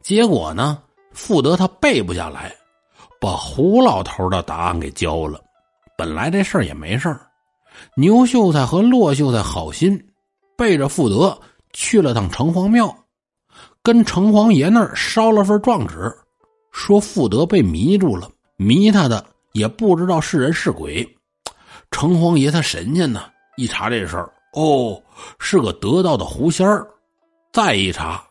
[0.00, 2.54] 结果呢，富德他背不下来，
[3.20, 5.40] 把胡老头的答案给交了。
[5.96, 7.20] 本来这事儿也没事儿，
[7.96, 10.02] 牛秀才和骆秀才好心
[10.56, 11.38] 背着富德
[11.72, 12.96] 去了趟城隍庙。
[13.82, 16.10] 跟城隍爷那儿烧了份状纸，
[16.72, 21.06] 说富德被迷住了，迷他的也不知道是人是鬼。
[21.90, 23.24] 城隍爷他神仙呢，
[23.56, 25.02] 一查这事儿，哦，
[25.38, 26.86] 是个得道的狐仙儿。
[27.58, 28.22] 再一查，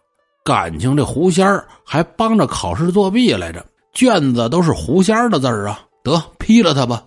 [0.41, 5.81] 感情这狐仙儿还帮着考试作弊来着，卷子都是狐仙儿的字儿啊！
[6.01, 7.03] 得劈了他吧。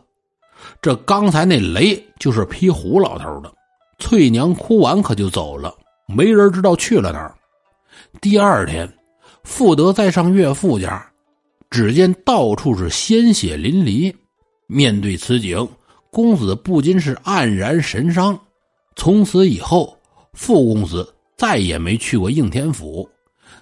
[0.82, 3.50] 这刚才那雷就是劈胡老头的。
[3.98, 5.74] 翠娘哭完可就走了，
[6.06, 7.34] 没人知道去了哪儿。
[8.20, 8.86] 第二天，
[9.42, 11.02] 富德再上岳父家，
[11.70, 14.14] 只见到处是鲜血淋漓。
[14.66, 15.66] 面对此景，
[16.10, 18.38] 公子不禁是黯然神伤。
[18.94, 19.96] 从此以后，
[20.34, 23.08] 傅公子再也没去过应天府。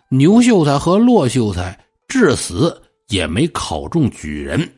[0.09, 4.69] 牛秀才和骆秀才至死也没考中举人。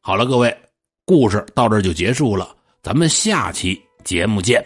[0.00, 0.56] 好了，各位，
[1.04, 4.64] 故事到这就结束了，咱们下期节目见。